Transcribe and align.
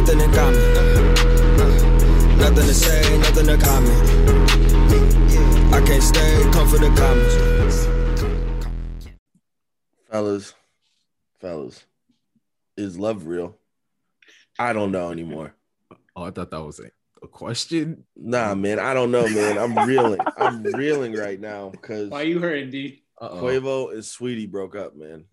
nothing 0.00 0.20
in 0.20 0.32
common. 0.32 0.74
Nothing 2.38 2.66
to 2.66 2.74
say, 2.74 3.18
nothing 3.18 3.46
to 3.46 3.58
comment. 3.58 4.10
I 5.74 5.80
can't 5.86 6.02
stay, 6.02 6.42
come 6.52 6.68
for 6.68 6.78
the 6.78 6.88
comments. 6.96 7.86
Fellas, 10.10 10.54
fellas, 11.38 11.84
is 12.76 12.98
love 12.98 13.26
real? 13.26 13.56
I 14.58 14.72
don't 14.72 14.90
know 14.90 15.10
anymore. 15.10 15.54
Oh, 16.16 16.24
I 16.24 16.30
thought 16.30 16.50
that 16.50 16.62
was 16.62 16.80
a, 16.80 16.90
a 17.22 17.28
question. 17.28 18.04
Nah, 18.16 18.54
man, 18.54 18.78
I 18.78 18.94
don't 18.94 19.10
know, 19.10 19.28
man. 19.28 19.58
I'm 19.58 19.86
reeling. 19.86 20.20
I'm 20.38 20.62
reeling 20.62 21.12
right 21.12 21.38
now 21.38 21.68
because 21.68 22.08
Why 22.08 22.22
you 22.22 22.40
hurting, 22.40 22.70
D? 22.70 23.02
Uh-oh. 23.20 23.42
Quavo 23.42 23.92
and 23.92 24.00
Saweetie 24.00 24.50
broke 24.50 24.74
up, 24.74 24.96
man. 24.96 25.26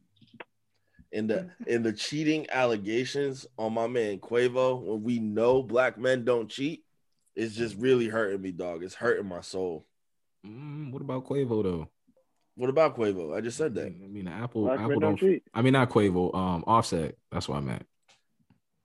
In 1.11 1.27
the 1.27 1.49
in 1.67 1.83
the 1.83 1.93
cheating 1.93 2.47
allegations 2.49 3.45
on 3.57 3.73
my 3.73 3.87
man 3.87 4.19
Quavo, 4.19 4.81
when 4.81 5.03
we 5.03 5.19
know 5.19 5.63
black 5.63 5.97
men 5.97 6.25
don't 6.25 6.49
cheat, 6.49 6.83
it's 7.35 7.55
just 7.55 7.75
really 7.77 8.07
hurting 8.07 8.41
me, 8.41 8.51
dog. 8.51 8.83
It's 8.83 8.95
hurting 8.95 9.27
my 9.27 9.41
soul. 9.41 9.85
Mm, 10.45 10.91
what 10.91 11.01
about 11.01 11.25
Quavo 11.25 11.63
though? 11.63 11.87
What 12.55 12.69
about 12.69 12.97
Quavo? 12.97 13.35
I 13.37 13.41
just 13.41 13.57
said 13.57 13.75
that. 13.75 13.85
I 13.85 13.89
that. 13.89 14.09
mean, 14.11 14.27
Apple, 14.27 14.63
Black 14.63 14.79
Apple 14.79 14.99
don't. 14.99 15.01
don't 15.01 15.17
cheat. 15.19 15.43
I 15.53 15.61
mean, 15.61 15.73
not 15.73 15.89
Quavo. 15.89 16.33
Um, 16.35 16.63
Offset. 16.67 17.15
That's 17.31 17.47
what 17.47 17.57
I 17.57 17.61
meant. 17.61 17.85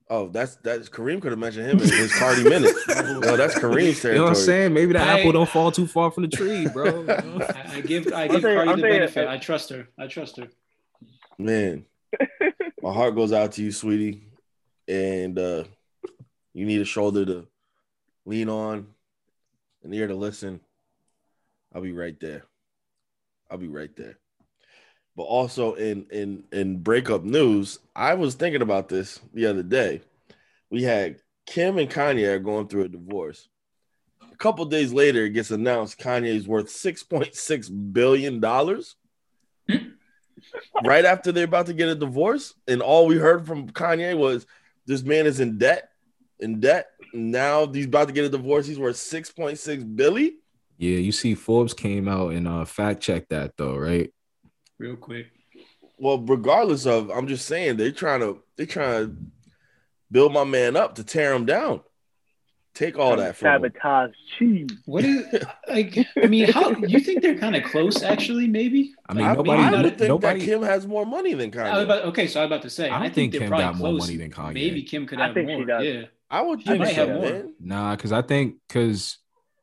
Oh, 0.09 0.27
that's 0.29 0.57
that's 0.57 0.89
Kareem 0.89 1.21
could 1.21 1.31
have 1.31 1.39
mentioned 1.39 1.65
him 1.71 1.79
in 1.79 1.87
his 1.89 2.13
Cardi 2.13 2.43
minute. 2.49 2.75
No, 2.87 3.35
that's 3.35 3.55
Kareem's 3.55 4.01
territory. 4.01 4.13
You 4.13 4.17
know 4.19 4.23
what 4.25 4.29
I'm 4.29 4.35
saying? 4.35 4.73
Maybe 4.73 4.93
the 4.93 4.99
I- 4.99 5.19
apple 5.19 5.31
don't 5.31 5.49
fall 5.49 5.71
too 5.71 5.87
far 5.87 6.11
from 6.11 6.23
the 6.23 6.29
tree, 6.29 6.67
bro. 6.73 6.85
You 7.01 7.03
know? 7.05 7.47
I, 7.49 7.71
I 7.77 7.81
give 7.81 8.13
I 8.13 8.27
give 8.27 8.41
tell 8.41 8.51
you- 8.51 8.55
Cardi 8.57 8.69
I'll 8.69 8.75
the 8.75 8.81
tell 8.81 8.91
you- 8.93 8.99
benefit. 8.99 9.27
I 9.27 9.37
trust 9.37 9.69
her. 9.71 9.87
I 9.97 10.07
trust 10.07 10.37
her. 10.37 10.47
Man, 11.39 11.85
my 12.81 12.93
heart 12.93 13.15
goes 13.15 13.33
out 13.33 13.53
to 13.53 13.63
you, 13.63 13.69
Saweetie. 13.69 14.21
And 14.87 15.37
uh 15.39 15.63
you 16.53 16.65
need 16.65 16.81
a 16.81 16.85
shoulder 16.85 17.25
to 17.25 17.47
lean 18.25 18.49
on, 18.49 18.87
an 19.83 19.93
ear 19.93 20.07
to 20.07 20.15
listen. 20.15 20.59
I'll 21.73 21.81
be 21.81 21.93
right 21.93 22.19
there. 22.19 22.43
I'll 23.49 23.57
be 23.57 23.67
right 23.67 23.95
there. 23.95 24.17
But 25.15 25.23
also 25.23 25.73
in 25.73 26.07
in 26.11 26.43
in 26.51 26.79
breakup 26.79 27.23
news, 27.23 27.79
I 27.95 28.15
was 28.15 28.35
thinking 28.35 28.61
about 28.61 28.89
this 28.89 29.19
the 29.33 29.45
other 29.47 29.63
day. 29.63 30.01
We 30.69 30.83
had 30.83 31.17
Kim 31.45 31.77
and 31.77 31.89
Kanye 31.89 32.27
are 32.27 32.39
going 32.39 32.67
through 32.67 32.83
a 32.83 32.89
divorce. 32.89 33.47
A 34.31 34.35
couple 34.37 34.65
days 34.65 34.91
later, 34.91 35.25
it 35.25 35.31
gets 35.31 35.51
announced 35.51 35.99
Kanye's 35.99 36.47
worth 36.47 36.69
six 36.69 37.03
point 37.03 37.35
six 37.35 37.69
billion 37.69 38.39
dollars. 38.39 38.95
Right 40.83 41.05
after 41.05 41.31
they're 41.31 41.45
about 41.45 41.67
to 41.67 41.73
get 41.73 41.89
a 41.89 41.95
divorce, 41.95 42.53
and 42.67 42.81
all 42.81 43.07
we 43.07 43.17
heard 43.17 43.45
from 43.45 43.69
Kanye 43.69 44.17
was 44.17 44.45
this 44.85 45.03
man 45.03 45.25
is 45.25 45.39
in 45.39 45.57
debt, 45.57 45.89
in 46.39 46.59
debt. 46.59 46.87
Now 47.13 47.67
he's 47.67 47.85
about 47.85 48.07
to 48.07 48.13
get 48.13 48.25
a 48.25 48.29
divorce. 48.29 48.65
He's 48.65 48.79
worth 48.79 48.97
six 48.97 49.31
point 49.31 49.59
six 49.59 49.83
billion. 49.83 50.37
yeah, 50.77 50.97
you 50.97 51.11
see, 51.11 51.35
Forbes 51.35 51.73
came 51.73 52.07
out 52.07 52.33
and 52.33 52.47
uh, 52.47 52.65
fact 52.65 53.01
checked 53.01 53.29
that 53.29 53.55
though, 53.57 53.77
right? 53.77 54.11
Real 54.79 54.95
quick. 54.95 55.27
Well, 55.97 56.19
regardless 56.19 56.85
of, 56.85 57.11
I'm 57.11 57.27
just 57.27 57.45
saying 57.45 57.77
they're 57.77 57.91
trying 57.91 58.19
to 58.21 58.41
they're 58.57 58.65
trying 58.65 59.05
to 59.05 59.15
build 60.11 60.33
my 60.33 60.43
man 60.43 60.75
up 60.75 60.95
to 60.95 61.03
tear 61.03 61.33
him 61.33 61.45
down. 61.45 61.81
Take 62.73 62.97
all 62.97 63.15
that 63.17 63.35
from 63.35 63.45
sabotage 63.45 64.11
cheese. 64.37 64.67
What 64.85 65.05
is 65.05 65.23
like? 65.67 65.95
I 66.21 66.25
mean, 66.25 66.51
how 66.51 66.71
you 66.71 66.99
think 66.99 67.21
they're 67.21 67.37
kind 67.37 67.55
of 67.55 67.63
close? 67.63 68.01
Actually, 68.01 68.47
maybe. 68.47 68.93
I 69.07 69.13
mean, 69.13 69.25
I, 69.25 69.35
nobody, 69.35 69.61
I 69.61 69.81
would 69.83 69.97
think 69.97 70.07
nobody. 70.07 70.39
that 70.39 70.45
Kim 70.45 70.63
has 70.63 70.87
more 70.87 71.05
money 71.05 71.35
than 71.35 71.51
Kanye. 71.51 71.83
about, 71.83 72.05
okay, 72.05 72.25
so 72.25 72.39
I 72.39 72.43
was 72.43 72.49
about 72.49 72.61
to 72.63 72.71
say. 72.71 72.89
I 72.89 72.93
don't 72.93 73.13
think, 73.13 73.15
think 73.15 73.31
they're 73.33 73.41
Kim 73.41 73.49
probably 73.49 73.65
got 73.65 73.75
more 73.75 73.93
money 73.93 74.17
than 74.17 74.31
Kanye. 74.31 74.53
Maybe 74.53 74.81
Kim 74.81 75.05
could 75.05 75.19
I 75.19 75.27
have 75.27 75.35
think 75.35 75.49
she 75.49 75.55
more. 75.57 75.65
does. 75.65 75.85
Yeah. 75.85 76.01
I 76.31 76.41
would 76.41 76.63
think 76.63 76.79
might 76.79 76.95
so, 76.95 77.07
have 77.07 77.15
more. 77.15 77.43
Nah, 77.59 77.95
because 77.95 78.11
I 78.11 78.23
think 78.23 78.55
because 78.67 79.19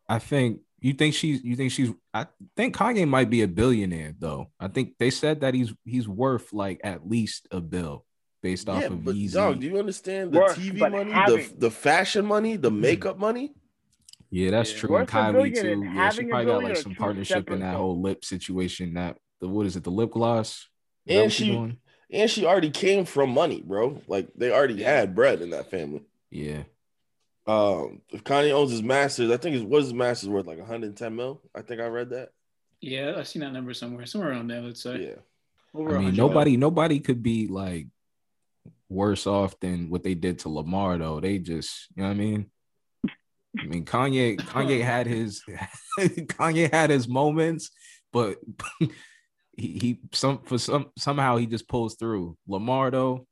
I 0.08 0.20
think 0.20 0.60
you 0.78 0.92
think 0.92 1.14
she's 1.14 1.42
you 1.42 1.56
think 1.56 1.72
she's 1.72 1.90
I 2.14 2.26
think 2.56 2.76
Kanye 2.76 3.08
might 3.08 3.28
be 3.28 3.42
a 3.42 3.48
billionaire 3.48 4.14
though. 4.16 4.50
I 4.60 4.68
think 4.68 4.94
they 4.98 5.10
said 5.10 5.40
that 5.40 5.54
he's 5.54 5.74
he's 5.84 6.06
worth 6.08 6.52
like 6.52 6.80
at 6.84 7.08
least 7.08 7.48
a 7.50 7.60
bill 7.60 8.04
based 8.42 8.68
off 8.68 8.80
Yeah, 8.80 8.86
of 8.88 9.04
but 9.04 9.14
Yeezy. 9.14 9.32
dog, 9.34 9.60
do 9.60 9.66
you 9.66 9.78
understand 9.78 10.32
the 10.32 10.38
Worth, 10.40 10.56
TV 10.56 10.78
money, 10.90 11.04
the 11.04 11.14
having- 11.14 11.58
the 11.58 11.70
fashion 11.70 12.24
money, 12.24 12.56
the 12.56 12.70
makeup 12.70 13.18
money? 13.18 13.52
yeah, 14.30 14.50
that's 14.50 14.72
Yeah. 14.72 14.78
true. 14.78 14.88
And 14.96 15.02
Worth 15.02 15.14
a 15.14 15.16
Kylie 15.16 15.54
too. 15.60 15.68
and 15.72 15.84
Yeah, 15.94 16.10
she 16.10 16.24
probably 16.24 16.46
got 16.46 16.62
like 16.64 16.76
some 16.76 16.94
partnership 16.94 17.50
in 17.50 17.60
that 17.60 17.76
whole 17.76 18.00
lip 18.00 18.24
situation. 18.24 18.94
That 18.94 19.18
the 19.40 19.48
what 19.48 19.66
is 19.66 19.76
it? 19.76 19.84
The 19.84 19.90
lip 19.90 20.10
gloss. 20.12 20.68
Is 21.06 21.14
And 21.16 21.22
what 21.24 21.32
she- 21.32 21.50
doing? 21.50 21.76
And 22.12 22.28
she 22.30 22.44
already 22.44 22.70
came 22.70 23.04
from 23.04 23.30
money, 23.30 23.62
bro. 23.64 24.02
Like 24.08 24.28
they 24.34 24.50
already 24.52 24.82
had 24.82 25.14
bread 25.14 25.40
in 25.42 25.50
that 25.50 25.70
family. 25.70 26.02
Yeah. 26.30 26.64
Um, 27.46 28.02
if 28.10 28.22
Kanye 28.24 28.50
owns 28.52 28.70
his 28.70 28.82
masters, 28.82 29.30
I 29.30 29.36
think 29.36 29.54
his 29.54 29.62
what 29.64 29.78
is 29.80 29.86
his 29.86 29.94
masters 29.94 30.28
worth? 30.28 30.46
Like 30.46 30.58
110 30.58 31.14
mil. 31.16 31.40
I 31.54 31.62
think 31.62 31.80
I 31.80 31.86
read 31.86 32.10
that. 32.10 32.30
Yeah, 32.80 33.14
I've 33.16 33.28
seen 33.28 33.40
that 33.42 33.52
number 33.52 33.74
somewhere, 33.74 34.06
somewhere 34.06 34.30
around 34.30 34.48
there. 34.48 34.60
Let's 34.60 34.82
say. 34.82 35.02
Yeah. 35.08 35.14
Over 35.74 35.96
I 35.98 36.00
mean, 36.00 36.14
nobody 36.16 36.56
nobody 36.56 36.98
could 37.00 37.22
be 37.22 37.46
like 37.46 37.86
worse 38.90 39.26
off 39.26 39.58
than 39.60 39.88
what 39.88 40.02
they 40.02 40.14
did 40.14 40.40
to 40.40 40.48
Lamar 40.50 40.98
though. 40.98 41.20
They 41.20 41.38
just, 41.38 41.86
you 41.96 42.02
know 42.02 42.08
what 42.08 42.14
I 42.14 42.18
mean? 42.18 42.50
I 43.58 43.64
mean, 43.66 43.84
Kanye 43.86 44.36
Kanye 44.38 44.82
had 44.84 45.06
his 45.06 45.42
Kanye 45.98 46.70
had 46.70 46.90
his 46.90 47.08
moments, 47.08 47.70
but 48.12 48.36
he, 48.78 48.88
he 49.56 50.00
some 50.12 50.40
for 50.44 50.58
some 50.58 50.86
somehow 50.98 51.36
he 51.38 51.46
just 51.46 51.66
pulls 51.68 51.94
through. 51.96 52.36
Lamar 52.46 52.90
though, 52.90 53.26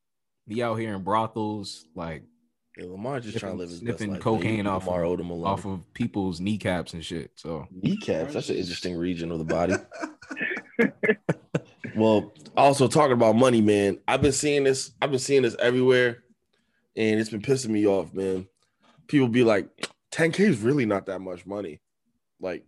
he 0.46 0.62
out 0.62 0.76
here 0.76 0.94
in 0.94 1.02
brothels 1.04 1.86
like 1.94 2.24
Yeah, 2.76 2.86
Lamar 2.86 3.20
just 3.20 3.38
trying 3.38 3.52
to 3.52 3.58
live 3.58 3.70
his 3.70 3.80
best 3.80 4.00
life. 4.00 4.20
cocaine 4.20 4.66
off 4.66 4.86
Lamar 4.86 5.04
of- 5.04 5.10
owed 5.12 5.20
him 5.20 5.30
alone. 5.30 5.46
off 5.46 5.66
of 5.66 5.92
people's 5.94 6.40
kneecaps 6.40 6.94
and 6.94 7.04
shit. 7.04 7.30
So 7.36 7.66
kneecaps. 7.70 8.32
That's 8.34 8.48
an 8.50 8.56
interesting 8.56 8.96
region 8.96 9.30
of 9.30 9.38
the 9.38 9.44
body. 9.44 9.74
well, 11.96 12.32
also 12.58 12.88
talking 12.88 13.12
about 13.12 13.36
money, 13.36 13.60
man. 13.60 13.98
I've 14.08 14.22
been 14.22 14.32
seeing 14.32 14.64
this. 14.64 14.92
I've 15.00 15.10
been 15.10 15.20
seeing 15.20 15.42
this 15.42 15.56
everywhere, 15.58 16.24
and 16.96 17.20
it's 17.20 17.30
been 17.30 17.42
pissing 17.42 17.70
me 17.70 17.86
off, 17.86 18.12
man. 18.12 18.46
People 19.06 19.28
be 19.28 19.44
like, 19.44 19.68
"10k 20.10 20.40
is 20.40 20.58
really 20.58 20.84
not 20.84 21.06
that 21.06 21.20
much 21.20 21.46
money." 21.46 21.80
Like, 22.40 22.66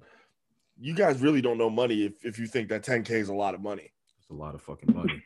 you 0.81 0.95
guys 0.95 1.21
really 1.21 1.43
don't 1.43 1.59
know 1.59 1.71
money 1.71 2.05
if, 2.05 2.25
if 2.25 2.39
you 2.39 2.47
think 2.47 2.69
that 2.71 2.83
10k 2.85 3.11
is 3.11 3.29
a 3.29 3.35
lot 3.35 3.55
of 3.55 3.61
money. 3.61 3.93
it's 4.19 4.31
a 4.31 4.35
lot 4.35 4.55
of 4.55 4.63
fucking 4.63 4.95
money. 4.95 5.23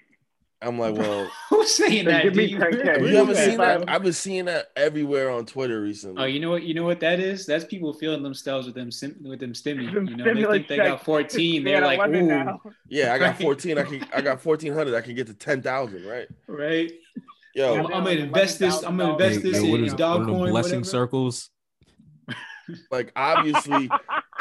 I'm 0.67 0.79
like, 0.79 0.97
well, 0.97 1.31
Who's 1.51 1.75
saying 1.75 2.07
that? 2.07 2.23
give 2.25 2.35
me 2.37 2.53
10K. 2.53 3.01
you 3.01 3.07
Yeah, 3.07 3.19
haven't 3.19 3.37
seen 3.37 3.59
that. 3.59 3.89
I've 3.89 4.03
been 4.03 4.13
seeing 4.13 4.47
that 4.47 4.67
everywhere 4.77 5.31
on 5.31 5.47
Twitter 5.47 5.81
recently. 5.81 6.23
Oh, 6.23 6.27
you 6.27 6.41
know 6.41 6.51
what? 6.51 6.63
You 6.63 6.75
know 6.75 6.85
what 6.85 7.01
that 7.01 7.21
is? 7.21 7.47
That's 7.47 7.65
people 7.65 7.93
feeling 7.93 8.23
themselves 8.23 8.67
with 8.67 8.75
them 8.75 8.91
sim- 8.91 9.17
with 9.23 9.41
them 9.41 9.53
stimmy. 9.53 9.93
Them 9.93 10.09
You 10.09 10.17
know, 10.17 10.25
they 10.25 10.31
stimulus 10.33 10.57
think 10.57 10.69
they 10.69 10.77
got 10.77 11.05
14. 11.05 11.65
They 11.65 11.71
They're 11.71 11.81
got 11.81 11.87
like, 11.99 12.09
ooh, 12.09 12.23
now. 12.23 12.61
yeah, 12.89 13.13
I 13.15 13.19
got 13.19 13.39
14. 13.41 13.79
I 13.79 13.83
can. 13.83 14.07
I 14.15 14.21
got 14.21 14.45
1400. 14.45 14.95
I 14.95 15.01
can 15.01 15.15
get 15.15 15.27
to 15.27 15.35
10,000. 15.35 16.05
Right? 16.05 16.29
right? 16.47 16.93
Yo, 17.55 17.75
I'm, 17.75 17.87
I'm 17.87 17.91
gonna 18.05 18.11
invest 18.11 18.59
this. 18.59 18.83
I'm 18.83 18.97
gonna 18.97 19.17
Hey, 19.19 19.27
invest 19.35 19.43
this 19.43 19.63
hey, 19.63 19.73
in 19.73 19.85
is 19.85 19.93
one 19.95 20.23
of 20.23 20.27
blessing 20.27 20.51
whatever. 20.81 20.85
circles? 20.85 21.51
like 22.91 23.13
obviously 23.15 23.91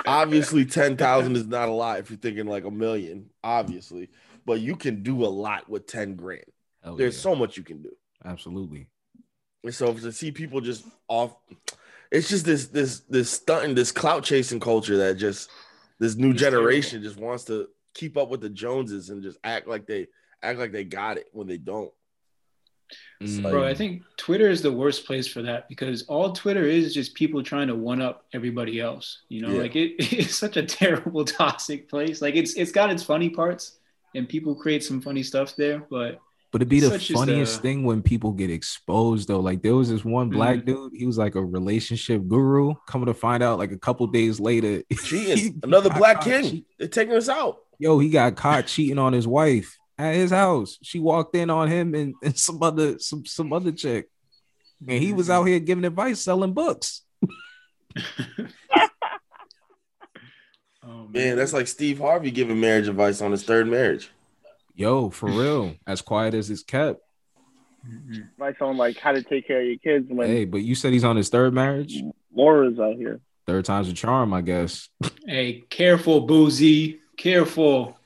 obviously 0.06 0.64
10,000 0.66 1.36
is 1.36 1.46
not 1.46 1.68
a 1.68 1.72
lot 1.72 2.00
if 2.00 2.10
you're 2.10 2.18
thinking 2.18 2.46
like 2.48 2.64
a 2.66 2.72
million, 2.72 3.30
obviously, 3.44 4.10
but 4.46 4.60
you 4.62 4.76
can 4.76 5.04
do 5.04 5.24
a 5.26 5.28
lot 5.28 5.70
with 5.70 5.88
10 5.88 6.16
grand. 6.16 6.44
Hell 6.84 6.96
There's 6.96 7.16
yeah. 7.16 7.22
so 7.22 7.36
much 7.36 7.58
you 7.58 7.64
can 7.64 7.82
do. 7.82 7.92
absolutely. 8.26 8.88
And 9.64 9.74
so 9.74 9.94
to 9.94 10.12
see 10.12 10.32
people 10.32 10.60
just 10.60 10.86
off, 11.08 11.36
it's 12.12 12.28
just 12.28 12.46
this 12.46 12.68
this 12.68 13.00
this 13.10 13.30
stunting, 13.32 13.76
this 13.76 13.92
clout 13.94 14.24
chasing 14.24 14.60
culture 14.60 14.98
that 14.98 15.16
just 15.16 15.50
this 16.00 16.16
new 16.16 16.32
It's 16.32 16.42
generation 16.42 17.02
just 17.02 17.18
wants 17.18 17.46
to 17.46 17.70
keep 17.94 18.18
up 18.18 18.30
with 18.30 18.42
the 18.42 18.50
Joneses 18.50 19.10
and 19.10 19.24
just 19.24 19.38
act 19.44 19.68
like 19.68 19.88
they 19.88 20.08
act 20.42 20.60
like 20.60 20.74
they 20.74 20.84
got 20.84 21.18
it 21.18 21.28
when 21.32 21.48
they 21.48 21.58
don't. 21.58 21.92
Mm. 23.22 23.42
Bro, 23.50 23.66
I 23.66 23.74
think 23.74 24.04
Twitter 24.18 24.50
is 24.50 24.62
the 24.62 24.72
worst 24.72 25.06
place 25.06 25.28
for 25.28 25.42
that 25.44 25.70
because 25.70 26.04
all 26.04 26.34
Twitter 26.34 26.66
is 26.66 26.94
just 26.94 27.14
people 27.16 27.42
trying 27.42 27.68
to 27.68 27.76
one 27.76 28.02
up 28.02 28.26
everybody 28.34 28.80
else. 28.82 29.22
You 29.30 29.42
know, 29.42 29.50
Yeah. 29.52 29.62
like 29.62 29.76
it, 29.78 29.94
it's 30.14 30.36
such 30.36 30.58
a 30.58 30.64
terrible, 30.64 31.24
toxic 31.40 31.90
place. 31.90 32.22
Like 32.22 32.36
it's 32.36 32.54
it's 32.56 32.72
got 32.72 32.92
its 32.92 33.02
funny 33.04 33.30
parts 33.30 33.78
and 34.16 34.28
people 34.30 34.56
create 34.56 34.84
some 34.84 35.02
funny 35.02 35.24
stuff 35.24 35.56
there, 35.56 35.86
but 35.90 36.20
But 36.52 36.62
it'd 36.62 36.70
be 36.70 36.80
the 36.82 37.00
funniest 37.00 37.56
the- 37.58 37.62
thing 37.64 37.84
when 37.84 38.02
people 38.04 38.32
get 38.32 38.50
exposed 38.52 39.28
though. 39.28 39.40
Like 39.40 39.62
there 39.64 39.76
was 39.76 39.90
this 39.90 40.06
one 40.06 40.30
black 40.30 40.58
Mhm. 40.60 40.66
dude, 40.66 40.94
he 40.96 41.06
was 41.08 41.18
like 41.18 41.36
a 41.36 41.44
relationship 41.44 42.28
guru. 42.28 42.76
Coming 42.88 43.08
to 43.08 43.14
find 43.14 43.42
out, 43.42 43.58
like 43.60 43.72
a 43.72 43.78
couple 43.78 44.06
days 44.08 44.40
later, 44.40 44.84
Cheating. 45.06 45.38
he 45.38 45.54
Another 45.64 45.90
black 45.90 46.18
caught 46.18 46.26
king. 46.26 46.44
cheat- 46.50 46.66
They're 46.78 46.88
taking 46.88 47.16
us 47.16 47.28
out. 47.30 47.58
Yo, 47.80 47.98
he 48.00 48.10
got 48.10 48.36
caught 48.36 48.68
cheating 48.68 49.00
on 49.00 49.14
his 49.14 49.28
wife 49.28 49.78
at 49.98 50.14
his 50.16 50.30
house. 50.32 50.78
She 50.84 51.00
walked 51.00 51.36
in 51.36 51.50
on 51.50 51.68
him 51.70 51.96
and, 51.96 52.14
and 52.24 52.38
some 52.38 52.62
other 52.62 53.00
some 53.00 53.26
some 53.26 53.52
other 53.52 53.72
chick, 53.72 54.10
and 54.88 55.02
he 55.04 55.12
was 55.12 55.30
out 55.32 55.46
here 55.46 55.60
giving 55.60 55.86
advice, 55.86 56.20
selling 56.22 56.54
books. 56.54 57.02
oh, 60.86 61.08
Man, 61.12 61.38
that's 61.38 61.54
like 61.54 61.68
Steve 61.68 62.00
Harvey 62.00 62.32
giving 62.32 62.60
marriage 62.60 62.88
advice 62.88 63.22
on 63.22 63.32
his 63.32 63.44
third 63.44 63.68
marriage. 63.68 64.12
Yo, 64.76 65.10
for 65.10 65.30
real, 65.30 65.76
as 65.86 66.02
quiet 66.02 66.34
as 66.34 66.50
it's 66.50 66.64
kept. 66.64 67.02
Mhm. 67.88 68.30
advice 68.32 68.56
on 68.62 68.78
like 68.78 68.98
how 68.98 69.12
to 69.12 69.22
take 69.22 69.46
care 69.46 69.60
of 69.60 69.68
your 69.68 69.76
kids 69.78 70.10
when 70.10 70.26
Hey, 70.28 70.46
but 70.46 70.60
you 70.62 70.74
said 70.74 70.94
he's 70.94 71.04
on 71.04 71.18
his 71.18 71.28
third 71.30 71.54
marriage. 71.54 72.02
Laura's 72.34 72.80
out 72.80 72.96
here. 72.96 73.20
Third 73.46 73.66
time's 73.66 73.90
a 73.90 73.94
charm, 73.94 74.34
I 74.34 74.42
guess. 74.42 74.88
Hey, 75.28 75.64
careful, 75.70 76.22
Boozy. 76.22 77.00
Careful. 77.18 77.98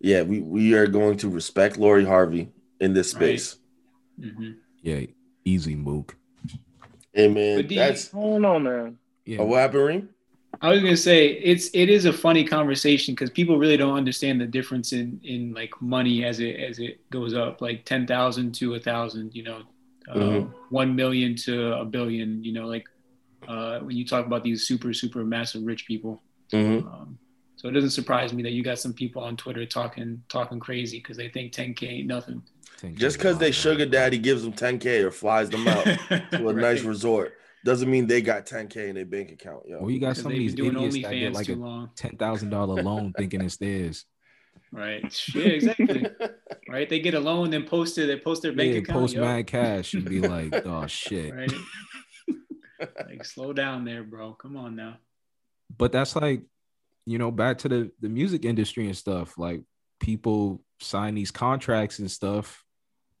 yeah, 0.00 0.22
we, 0.22 0.40
we 0.40 0.74
are 0.74 0.86
going 0.86 1.16
to 1.18 1.28
respect 1.30 1.78
Lori 1.78 2.04
Harvey 2.04 2.50
in 2.80 2.92
this 2.92 3.14
Right. 3.14 3.40
space. 3.40 3.56
hmm 4.20 4.52
Yeah, 4.82 5.00
easy 5.44 5.74
mook. 5.74 6.16
Hey 7.14 7.28
man, 7.28 7.56
But 7.58 7.68
do 7.68 7.74
you- 7.74 7.80
that's 7.80 8.14
I 8.14 8.18
don't 8.20 8.42
know, 8.42 8.58
man. 8.58 8.98
Yeah, 9.24 9.38
oh, 9.40 9.46
what 9.46 9.58
happened, 9.60 9.84
Reem? 9.84 10.08
I 10.60 10.70
was 10.70 10.80
gonna 10.80 10.96
say 10.96 11.28
it's 11.28 11.68
it 11.74 11.88
is 11.90 12.04
a 12.06 12.12
funny 12.12 12.44
conversation 12.44 13.14
because 13.14 13.30
people 13.30 13.58
really 13.58 13.76
don't 13.76 13.96
understand 13.96 14.40
the 14.40 14.46
difference 14.46 14.92
in 14.92 15.20
in 15.24 15.52
like 15.52 15.70
money 15.80 16.24
as 16.24 16.40
it 16.40 16.56
as 16.60 16.78
it 16.78 17.08
goes 17.10 17.34
up, 17.34 17.60
like 17.60 17.84
ten 17.84 18.06
thousand 18.06 18.54
to 18.56 18.74
a 18.74 18.80
thousand, 18.80 19.34
you 19.34 19.42
know, 19.42 19.62
uh, 20.08 20.14
Mhm. 20.18 20.52
one 20.70 20.94
million 20.96 21.34
to 21.36 21.74
a 21.74 21.84
billion, 21.84 22.42
you 22.42 22.52
know, 22.52 22.66
like 22.66 22.86
uh, 23.48 23.80
when 23.80 23.96
you 23.96 24.04
talk 24.04 24.26
about 24.26 24.42
these 24.42 24.66
super 24.66 24.92
super 24.92 25.24
massive 25.24 25.62
rich 25.64 25.86
people. 25.86 26.22
Mm-hmm. 26.52 26.86
Um, 26.88 27.18
so 27.56 27.68
it 27.68 27.72
doesn't 27.72 27.90
surprise 27.90 28.32
me 28.32 28.42
that 28.42 28.52
you 28.52 28.62
got 28.62 28.78
some 28.78 28.92
people 28.92 29.22
on 29.22 29.36
Twitter 29.36 29.66
talking 29.66 30.22
talking 30.28 30.60
crazy 30.60 30.98
because 30.98 31.16
they 31.16 31.28
think 31.28 31.52
10k 31.52 31.82
ain't 31.84 32.06
nothing. 32.06 32.42
Just 32.94 33.16
because 33.18 33.38
they 33.38 33.52
sugar 33.52 33.86
daddy 33.86 34.18
gives 34.18 34.42
them 34.42 34.52
10k 34.52 35.02
or 35.02 35.10
flies 35.10 35.48
them 35.48 35.66
out 35.66 35.84
to 36.32 36.48
a 36.48 36.52
nice 36.52 36.82
resort 36.82 37.34
doesn't 37.66 37.90
mean 37.90 38.06
they 38.06 38.22
got 38.22 38.46
10k 38.46 38.88
in 38.88 38.94
their 38.94 39.04
bank 39.04 39.32
account, 39.32 39.64
yo. 39.68 39.80
Well, 39.80 39.90
you 39.90 40.00
got 40.00 40.10
Because 40.10 40.22
some 40.22 40.32
of 40.32 40.38
these 40.38 40.54
doing 40.54 40.76
idiots 40.76 41.06
that 41.06 41.12
get 41.14 41.32
like 41.34 41.46
too 41.46 41.54
a 41.54 41.56
long, 41.56 41.90
ten 41.96 42.16
thousand 42.16 42.48
dollar 42.50 42.82
loan 42.82 43.12
thinking 43.18 43.40
it's 43.42 43.56
theirs. 43.58 44.06
right? 44.72 45.02
Yeah, 45.34 45.44
exactly. 45.46 46.06
right? 46.68 46.88
They 46.88 47.00
get 47.00 47.14
a 47.14 47.20
loan, 47.20 47.50
then 47.50 47.64
post 47.64 47.98
it, 47.98 48.06
they 48.06 48.16
post 48.18 48.42
their 48.42 48.52
bank 48.52 48.72
Yeah, 48.72 48.78
account. 48.78 48.98
post 49.00 49.14
yup. 49.14 49.24
mad 49.24 49.46
cash 49.46 49.92
and 49.94 50.04
be 50.04 50.20
like, 50.20 50.54
oh 50.66 50.86
shit. 50.86 51.34
right? 51.34 51.52
like 53.06 53.24
slow 53.24 53.52
down 53.52 53.84
there, 53.84 54.02
bro. 54.04 54.32
Come 54.34 54.56
on 54.56 54.76
now. 54.76 54.98
But 55.76 55.92
that's 55.92 56.14
like, 56.16 56.42
you 57.04 57.18
know, 57.18 57.30
back 57.30 57.58
to 57.58 57.68
the 57.68 57.90
the 58.00 58.08
music 58.08 58.44
industry 58.44 58.86
and 58.86 58.96
stuff. 58.96 59.36
Like 59.38 59.62
people 60.00 60.62
sign 60.80 61.14
these 61.14 61.30
contracts 61.30 61.98
and 61.98 62.10
stuff, 62.10 62.64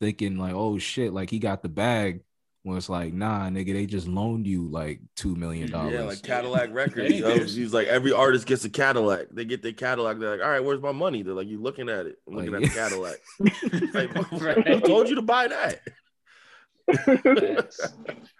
thinking 0.00 0.36
like, 0.38 0.54
oh 0.54 0.78
shit, 0.78 1.12
like 1.12 1.30
he 1.30 1.38
got 1.38 1.62
the 1.62 1.68
bag. 1.68 2.20
When 2.66 2.76
it's 2.76 2.88
like, 2.88 3.12
nah, 3.12 3.48
nigga, 3.48 3.74
they 3.74 3.86
just 3.86 4.08
loaned 4.08 4.44
you 4.44 4.66
like 4.68 4.98
two 5.14 5.36
million 5.36 5.70
dollars. 5.70 5.92
Yeah, 5.94 6.02
like 6.02 6.20
Cadillac 6.24 6.70
Records. 6.72 7.12
Hey, 7.12 7.20
yo. 7.20 7.38
He's 7.38 7.72
like 7.72 7.86
every 7.86 8.10
artist 8.10 8.44
gets 8.44 8.64
a 8.64 8.68
Cadillac. 8.68 9.28
They 9.30 9.44
get 9.44 9.62
their 9.62 9.72
Cadillac. 9.72 10.18
They're 10.18 10.32
like, 10.36 10.44
all 10.44 10.50
right, 10.50 10.64
where's 10.64 10.80
my 10.82 10.90
money? 10.90 11.22
They're 11.22 11.32
like, 11.32 11.46
you 11.46 11.62
looking 11.62 11.88
at 11.88 12.06
it? 12.06 12.16
I'm 12.26 12.34
looking 12.34 12.50
Like- 12.52 12.64
at 12.64 12.70
the 12.70 12.74
Cadillac. 12.80 13.16
Like, 13.94 14.32
Right. 14.42 14.66
who 14.66 14.80
told 14.80 15.08
you 15.08 15.14
to 15.14 15.22
buy 15.22 15.46
that? 15.46 15.80
Facts. 17.04 17.80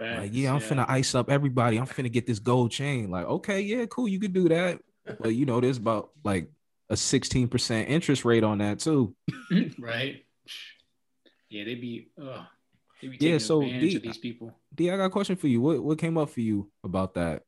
Like, 0.01 0.31
yeah, 0.33 0.53
I'm 0.55 0.61
finna 0.61 0.87
ice 0.89 1.15
up 1.15 1.31
everybody. 1.31 1.77
I'm 1.79 1.87
finna 1.87 2.11
get 2.11 2.27
this 2.27 2.41
gold 2.41 2.73
chain. 2.73 3.11
Like, 3.11 3.27
okay, 3.27 3.61
yeah, 3.61 3.87
cool, 3.87 4.09
you 4.09 4.19
could 4.19 4.33
do 4.33 4.49
that. 4.49 4.81
But 5.21 5.37
you 5.37 5.47
know, 5.47 5.61
there's 5.61 5.79
about 5.79 6.11
like 6.25 6.51
a 6.91 6.95
16% 6.95 7.89
interest 7.89 8.25
rate 8.25 8.43
on 8.43 8.59
that 8.59 8.81
too. 8.81 9.15
right. 9.79 10.25
Yeah, 11.49 11.65
they 11.65 11.77
be. 11.77 12.09
Uh, 12.21 12.25
they 12.25 12.33
be 12.33 12.47
Yeah, 13.03 13.39
so 13.39 13.61
D- 13.63 13.97
of 13.97 14.03
these 14.03 14.19
people. 14.19 14.55
D, 14.75 14.91
I 14.91 14.97
got 14.97 15.05
a 15.07 15.11
question 15.11 15.37
for 15.37 15.49
you. 15.49 15.61
What 15.61 15.83
what 15.83 15.99
came 15.99 16.17
up 16.19 16.31
for 16.31 16.41
you 16.41 16.71
about 16.83 17.15
that? 17.15 17.43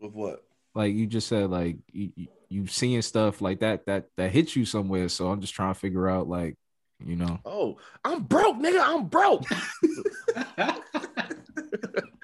With 0.00 0.12
what? 0.12 0.44
Like 0.74 0.94
you 0.94 1.06
just 1.06 1.28
said, 1.28 1.50
like 1.50 1.76
you 1.92 2.12
you, 2.16 2.28
you 2.48 2.66
seeing 2.66 3.02
stuff 3.02 3.40
like 3.42 3.60
that 3.60 3.86
that 3.86 4.06
that 4.16 4.30
hits 4.32 4.56
you 4.56 4.64
somewhere. 4.64 5.08
So 5.08 5.30
I'm 5.30 5.40
just 5.40 5.54
trying 5.54 5.74
to 5.74 5.78
figure 5.78 6.08
out, 6.08 6.28
like, 6.28 6.56
you 7.04 7.16
know, 7.16 7.38
Oh, 7.44 7.76
I'm 8.04 8.22
broke, 8.22 8.56
nigga. 8.56 8.80
I'm 8.82 9.06
broke. 9.06 9.44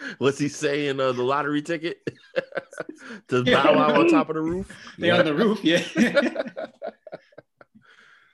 What's 0.19 0.39
he 0.39 0.49
saying? 0.49 0.99
Uh, 1.01 1.13
the 1.13 1.23
lottery 1.23 1.61
ticket 1.63 1.99
to 3.29 3.45
bow 3.45 3.75
wow 3.77 4.01
on 4.01 4.09
top 4.09 4.29
of 4.31 4.35
the 4.37 4.41
roof. 4.41 4.75
they 4.99 5.11
on 5.11 5.25
the 5.27 5.35
roof, 5.35 5.63
yeah. 5.63 5.83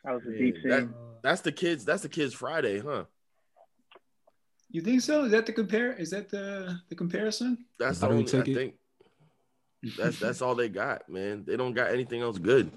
That 0.05 0.15
was 0.15 0.23
a 0.27 0.31
Yeah, 0.33 0.39
deep 0.39 0.57
that- 0.65 0.89
That's 1.23 1.41
the 1.41 1.53
kids. 1.53 1.85
That's 1.85 2.03
the 2.03 2.09
kids 2.09 2.35
Friday, 2.35 2.81
huh? 2.81 3.05
You 4.75 4.83
think 4.83 5.03
so? 5.03 5.25
Is 5.25 5.31
that 5.31 5.47
the 5.47 5.53
compare? 5.53 5.93
Is 5.93 6.11
that 6.11 6.29
the 6.29 6.79
the 6.89 6.95
comparison? 6.95 7.65
That's 7.79 8.01
the 8.01 8.07
Lottery 8.07 8.19
only. 8.19 8.29
I 8.29 8.43
ticket? 8.43 8.57
think 8.57 8.75
that's 9.97 10.19
that's 10.19 10.43
all 10.43 10.55
they 10.55 10.69
got, 10.69 11.09
man. 11.09 11.45
They 11.47 11.57
don't 11.57 11.75
got 11.75 11.91
anything 11.91 12.23
else 12.23 12.39
good. 12.39 12.73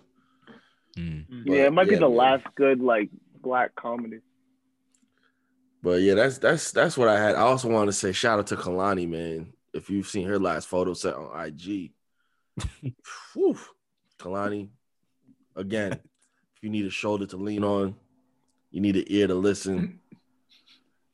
Mm. 0.96 1.26
But, 1.46 1.54
yeah, 1.54 1.66
it 1.66 1.74
might 1.74 1.90
be 1.90 1.96
the 1.96 2.02
man. 2.02 2.16
last 2.16 2.46
good 2.56 2.82
like 2.82 3.10
black 3.42 3.76
comedy. 3.76 4.20
But 5.82 6.02
yeah, 6.02 6.14
that's 6.14 6.38
that's 6.38 6.72
that's 6.72 6.98
what 6.98 7.08
I 7.08 7.20
had. 7.20 7.36
I 7.36 7.42
also 7.42 7.68
want 7.70 7.88
to 7.88 7.94
say 7.94 8.12
shout 8.12 8.40
out 8.40 8.48
to 8.48 8.56
Kalani, 8.56 9.10
man. 9.10 9.54
If 9.74 9.90
you've 9.90 10.08
seen 10.08 10.28
her 10.28 10.40
last 10.40 10.68
photo 10.68 10.94
set 10.94 11.16
on 11.16 11.46
IG, 11.46 11.92
Whew. 13.34 13.58
Kalani, 14.20 14.70
again, 15.56 15.94
if 15.94 16.62
you 16.64 16.70
need 16.70 16.86
a 16.86 16.92
shoulder 16.92 17.26
to 17.28 17.38
lean 17.38 17.64
on, 17.64 17.96
you 18.72 18.82
need 18.82 18.98
an 18.98 19.06
ear 19.08 19.28
to 19.28 19.36
listen. 19.36 20.00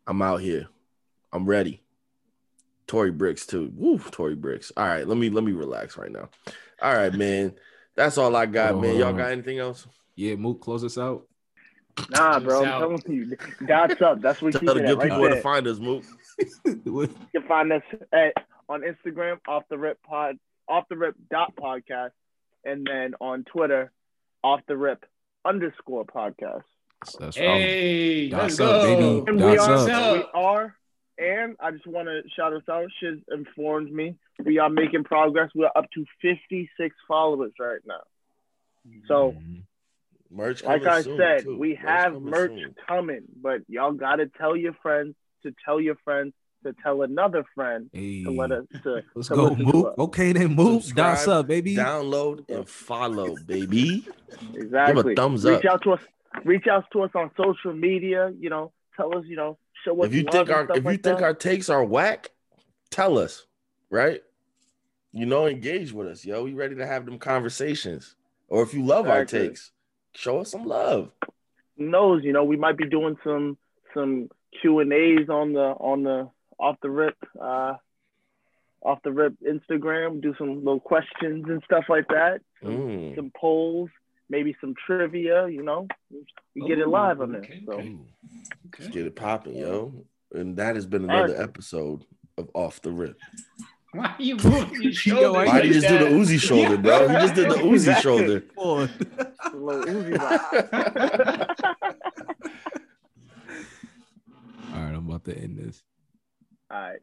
I'm 0.07 0.21
out 0.21 0.41
here. 0.41 0.67
I'm 1.33 1.45
ready. 1.45 1.81
Tori 2.87 3.11
Brixx 3.11 3.47
too. 3.47 3.71
Woo, 3.75 3.97
Tori 3.97 4.35
Brixx. 4.35 4.71
All 4.77 4.85
right, 4.85 5.07
let 5.07 5.17
me 5.17 5.29
let 5.29 5.43
me 5.43 5.51
relax 5.51 5.97
right 5.97 6.11
now. 6.11 6.29
All 6.81 6.95
right, 6.95 7.13
man. 7.13 7.55
That's 7.95 8.17
all 8.17 8.35
I 8.35 8.45
got, 8.45 8.71
Hold 8.73 8.85
on, 8.85 8.91
man. 8.91 8.99
Y'all 8.99 9.13
got 9.13 9.27
um, 9.27 9.33
anything 9.33 9.59
else? 9.59 9.87
Yeah, 10.15 10.35
Mook, 10.35 10.61
close 10.61 10.83
us 10.83 10.97
out. 10.97 11.27
Nah, 12.09 12.39
bro, 12.39 12.61
Peace 12.61 12.69
I'm 12.69 12.79
telling 12.79 13.01
you, 13.07 13.37
dots 13.67 14.01
up. 14.01 14.21
That's 14.21 14.41
what 14.41 14.53
you 14.53 14.59
Tell 14.59 14.75
you 14.77 14.81
the 14.81 14.87
get 14.87 14.87
good 14.87 14.97
right 14.97 15.03
people 15.03 15.21
where 15.21 15.35
to 15.35 15.41
find 15.41 15.67
us, 15.67 15.79
Mook. 15.79 16.03
You 16.63 17.09
can 17.31 17.47
find 17.47 17.71
us 17.71 17.83
at 18.11 18.33
on 18.69 18.81
Instagram, 18.81 19.39
off 19.47 19.63
the 19.69 19.77
rip 19.77 20.01
pod, 20.03 20.37
off 20.67 20.85
the 20.89 20.97
rip 20.97 21.15
dot 21.29 21.55
podcast, 21.55 22.11
and 22.65 22.85
then 22.85 23.13
on 23.21 23.43
Twitter, 23.43 23.91
off 24.43 24.61
the 24.67 24.77
rip 24.77 25.05
underscore 25.45 26.05
podcast. 26.05 26.63
That's 27.19 27.35
Hey, 27.35 28.29
Dots 28.29 28.59
let's 28.59 28.59
up, 28.59 28.81
go. 28.81 28.95
baby. 28.95 29.23
And 29.27 29.37
we 29.37 29.57
are, 29.57 29.71
up. 29.73 29.87
we 30.15 30.25
are, 30.33 30.75
and 31.17 31.55
I 31.59 31.71
just 31.71 31.85
want 31.87 32.07
to 32.07 32.21
shout 32.35 32.53
us 32.53 32.63
out. 32.69 32.89
Shiz 32.99 33.19
informed 33.31 33.91
me 33.91 34.15
we 34.43 34.57
are 34.59 34.69
making 34.69 35.03
progress. 35.03 35.49
We're 35.55 35.69
up 35.75 35.85
to 35.93 36.05
56 36.21 36.95
followers 37.07 37.53
right 37.59 37.79
now. 37.85 38.01
So, 39.07 39.33
Mhm. 39.33 39.63
Merch 40.31 40.63
like 40.63 40.83
I 40.85 41.01
soon, 41.01 41.17
said, 41.17 41.43
too. 41.43 41.57
we 41.59 41.75
have 41.75 42.13
coming 42.13 42.29
merch 42.31 42.51
soon. 42.51 42.75
coming, 42.87 43.21
but 43.41 43.61
y'all 43.67 43.91
got 43.93 44.15
to 44.15 44.25
tell 44.27 44.55
your 44.57 44.73
friends 44.81 45.15
to 45.43 45.53
tell 45.63 45.79
your 45.79 45.95
friends 46.03 46.33
to 46.63 46.73
tell 46.81 47.01
another 47.03 47.43
friend 47.53 47.89
Hey, 47.93 48.23
to 48.23 48.31
let 48.31 48.51
us 48.51 48.65
to. 48.83 49.03
let's 49.15 49.27
to 49.27 49.35
go, 49.35 49.43
listen 49.49 49.65
to 49.71 49.87
us. 49.89 49.97
Okay, 49.99 50.31
then 50.33 50.55
move. 50.55 50.81
Dots 50.95 51.19
Subscribe, 51.21 51.39
up, 51.41 51.47
baby. 51.47 51.75
Download 51.75 52.49
and 52.49 52.67
follow, 52.67 53.35
baby. 53.45 54.07
Exactly. 54.55 55.13
thumbs 55.13 55.45
up. 55.45 55.57
reach 55.61 55.65
out 55.65 55.83
to 55.83 55.91
us. 55.91 56.01
Reach 56.45 56.65
out 56.67 56.85
to 56.93 57.01
us 57.03 57.11
on 57.15 57.29
social 57.37 57.73
media. 57.73 58.33
You 58.39 58.49
know, 58.49 58.71
tell 58.95 59.17
us. 59.17 59.25
You 59.25 59.35
know, 59.35 59.57
show 59.85 59.99
us. 60.01 60.07
if 60.07 60.13
you 60.13 60.23
think 60.23 60.49
our 60.49 60.63
if 60.71 60.77
you 60.77 60.81
like 60.91 61.03
think 61.03 61.21
our 61.21 61.33
takes 61.33 61.69
are 61.69 61.83
whack, 61.83 62.31
tell 62.89 63.17
us, 63.17 63.45
right? 63.89 64.21
You 65.11 65.25
know, 65.25 65.45
engage 65.45 65.91
with 65.91 66.07
us, 66.07 66.25
yo. 66.25 66.43
We 66.43 66.53
ready 66.53 66.75
to 66.75 66.85
have 66.87 67.05
them 67.05 67.19
conversations. 67.19 68.15
Or 68.47 68.63
if 68.63 68.73
you 68.73 68.83
love 68.85 69.07
our 69.07 69.25
takes, 69.25 69.71
show 70.15 70.39
us 70.39 70.51
some 70.51 70.65
love. 70.65 71.11
Who 71.77 71.85
knows? 71.85 72.23
You 72.23 72.33
know, 72.33 72.43
we 72.43 72.57
might 72.57 72.77
be 72.77 72.87
doing 72.87 73.17
some 73.23 73.57
some 73.93 74.29
Q 74.61 74.79
and 74.79 74.91
A's 74.93 75.29
on 75.29 75.53
the 75.53 75.59
on 75.61 76.03
the 76.03 76.29
off 76.59 76.77
the 76.81 76.89
rip 76.89 77.15
uh 77.41 77.73
off 78.81 78.99
the 79.03 79.11
rip 79.11 79.33
Instagram. 79.41 80.21
Do 80.21 80.35
some 80.37 80.57
little 80.57 80.79
questions 80.79 81.45
and 81.47 81.61
stuff 81.65 81.85
like 81.89 82.07
that. 82.09 82.41
Some, 82.61 82.71
Mm. 82.77 83.15
some 83.15 83.31
polls, 83.35 83.89
maybe 84.29 84.55
some 84.61 84.73
trivia. 84.85 85.47
You 85.47 85.63
know, 85.63 85.87
we 86.55 86.67
get 86.67 86.79
it 86.79 86.87
live 86.87 87.21
on 87.21 87.31
there. 87.33 87.45
So 87.65 87.73
okay. 87.73 87.87
Ooh. 87.89 88.05
Let's 88.79 88.91
get 88.91 89.05
it 89.05 89.15
popping, 89.15 89.55
yo. 89.55 90.05
And 90.33 90.57
that 90.57 90.75
has 90.75 90.85
been 90.85 91.09
All 91.09 91.15
right. 91.15 91.25
another 91.29 91.41
episode 91.43 92.05
of 92.37 92.49
Off 92.55 92.81
the 92.81 92.91
Rip. 92.91 93.17
Why 93.91 94.05
are 94.07 94.15
you 94.21 94.35
moving 94.43 94.81
your 94.81 94.91
shoulders? 94.93 95.31
why 95.33 95.45
Why 95.45 95.61
do 95.61 95.67
you 95.67 95.73
like 95.75 95.81
just 95.81 95.87
do 95.87 95.97
the 95.99 96.05
that? 96.05 96.13
Uzi 96.13 96.39
shoulder, 96.39 96.77
bro? 96.77 97.01
You 97.01 97.07
just 97.19 97.35
did 97.35 97.49
the 97.51 97.55
Uzi 97.57 97.73
Exactly. 97.73 98.01
shoulder. 98.03 98.39
Come 98.41 98.65
on. 98.65 98.89
a 99.45 99.55
little 99.55 99.83
Uzi 99.85 100.13
vibe. 100.17 101.55
All 104.73 104.79
right, 104.81 104.95
I'm 104.95 105.07
about 105.07 105.23
to 105.25 105.37
end 105.37 105.57
this. 105.59 105.83
All 106.71 106.79
right. 106.79 106.99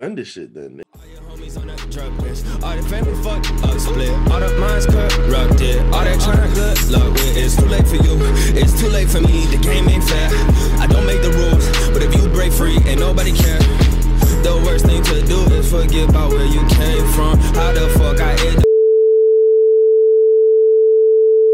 End 0.00 0.18
this 0.18 0.28
shit 0.28 0.52
then. 0.52 0.82
All 0.94 1.06
your 1.06 1.20
homies 1.22 1.58
on 1.58 1.68
that 1.68 1.78
drug 1.90 2.12
list. 2.20 2.44
All 2.62 2.76
the 2.76 2.82
family 2.82 3.14
fucked 3.22 3.50
up 3.64 3.78
split. 3.78 4.10
All 4.30 4.40
the 4.40 4.58
minds 4.58 4.86
corrupted. 5.62 5.94
All 5.94 6.04
that 6.04 6.20
trying 6.20 6.54
good 6.54 6.90
luck. 6.90 7.12
It's 7.36 7.56
too 7.56 7.66
late 7.66 7.86
for 7.86 7.96
you. 7.96 8.16
It's 8.58 8.78
too 8.78 8.88
late 8.88 9.08
for 9.08 9.20
me. 9.20 9.46
The 9.46 9.58
game 9.58 9.88
ain't 9.88 10.04
fair. 10.04 10.28
I 10.80 10.86
don't 10.86 11.06
make 11.06 11.22
the 11.22 11.30
rules, 11.30 11.66
but 11.92 12.02
if 12.02 12.14
you 12.14 12.28
break 12.28 12.52
free, 12.52 12.78
ain't 12.86 13.00
nobody 13.00 13.32
care. 13.32 13.58
The 14.42 14.60
worst 14.64 14.86
thing 14.86 15.02
to 15.04 15.22
do 15.26 15.40
is 15.54 15.70
forget 15.70 16.08
about 16.08 16.30
where 16.30 16.46
you 16.46 16.66
came 16.68 17.06
from. 17.12 17.38
How 17.54 17.72
the 17.72 17.88
fuck 17.98 18.20
I 18.20 18.32
ended 18.46 18.71